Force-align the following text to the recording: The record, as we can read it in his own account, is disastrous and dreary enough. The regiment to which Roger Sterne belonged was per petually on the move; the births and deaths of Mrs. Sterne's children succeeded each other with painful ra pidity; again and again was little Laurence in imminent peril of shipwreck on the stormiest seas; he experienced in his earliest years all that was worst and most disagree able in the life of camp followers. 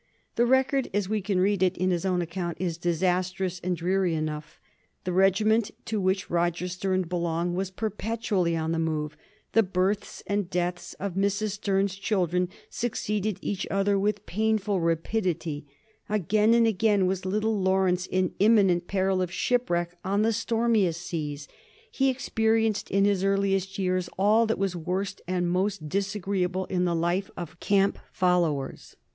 The 0.35 0.47
record, 0.47 0.89
as 0.95 1.07
we 1.07 1.21
can 1.21 1.39
read 1.39 1.61
it 1.61 1.77
in 1.77 1.91
his 1.91 2.07
own 2.07 2.23
account, 2.23 2.57
is 2.59 2.79
disastrous 2.79 3.61
and 3.63 3.77
dreary 3.77 4.15
enough. 4.15 4.59
The 5.03 5.13
regiment 5.13 5.69
to 5.85 6.01
which 6.01 6.27
Roger 6.27 6.67
Sterne 6.67 7.03
belonged 7.03 7.53
was 7.55 7.69
per 7.69 7.91
petually 7.91 8.59
on 8.59 8.71
the 8.71 8.79
move; 8.79 9.15
the 9.53 9.61
births 9.61 10.23
and 10.25 10.49
deaths 10.49 10.95
of 10.95 11.13
Mrs. 11.13 11.51
Sterne's 11.51 11.93
children 11.93 12.49
succeeded 12.67 13.37
each 13.43 13.67
other 13.69 13.99
with 13.99 14.25
painful 14.25 14.79
ra 14.81 14.95
pidity; 14.95 15.65
again 16.09 16.55
and 16.55 16.65
again 16.65 17.05
was 17.05 17.23
little 17.23 17.61
Laurence 17.61 18.07
in 18.07 18.33
imminent 18.39 18.87
peril 18.87 19.21
of 19.21 19.31
shipwreck 19.31 19.91
on 20.03 20.23
the 20.23 20.33
stormiest 20.33 20.99
seas; 21.05 21.47
he 21.91 22.09
experienced 22.09 22.89
in 22.89 23.05
his 23.05 23.23
earliest 23.23 23.77
years 23.77 24.09
all 24.17 24.47
that 24.47 24.57
was 24.57 24.75
worst 24.75 25.21
and 25.27 25.51
most 25.51 25.87
disagree 25.87 26.41
able 26.41 26.65
in 26.65 26.85
the 26.85 26.95
life 26.95 27.29
of 27.37 27.59
camp 27.59 27.99
followers. 28.11 28.95